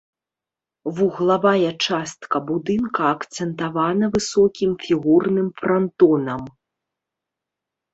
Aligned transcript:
Вуглавая 0.99 1.71
частка 1.87 2.37
будынка 2.49 3.01
акцэнтавана 3.13 4.05
высокім 4.19 4.77
фігурным 4.89 5.47
франтонам. 5.65 6.41